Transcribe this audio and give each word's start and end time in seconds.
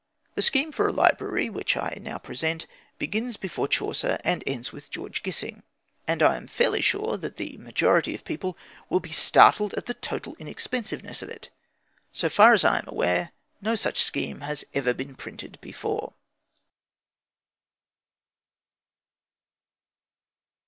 The 0.33 0.41
scheme 0.41 0.71
for 0.71 0.87
a 0.87 0.91
library, 0.91 1.47
which 1.47 1.77
I 1.77 1.99
now 2.01 2.17
present, 2.17 2.65
begins 2.97 3.37
before 3.37 3.67
Chaucer 3.67 4.17
and 4.23 4.43
ends 4.47 4.71
with 4.71 4.89
George 4.89 5.21
Gissing, 5.21 5.61
and 6.07 6.23
I 6.23 6.37
am 6.37 6.47
fairly 6.47 6.81
sure 6.81 7.17
that 7.17 7.35
the 7.37 7.55
majority 7.57 8.15
of 8.15 8.23
people 8.25 8.57
will 8.89 8.99
be 8.99 9.11
startled 9.11 9.75
at 9.75 9.85
the 9.85 9.93
total 9.93 10.35
inexpensiveness 10.39 11.21
of 11.21 11.29
it. 11.29 11.51
So 12.11 12.29
far 12.29 12.55
as 12.55 12.63
I 12.65 12.79
am 12.79 12.85
aware, 12.87 13.31
no 13.61 13.75
such 13.75 14.01
scheme 14.03 14.41
has 14.41 14.65
ever 14.73 14.95
been 14.95 15.13
printed 15.13 15.59
before. 15.61 16.13